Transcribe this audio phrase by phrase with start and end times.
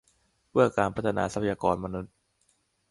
[0.49, 2.13] เพื่อการพัฒนาทรัพยากรมนุษย์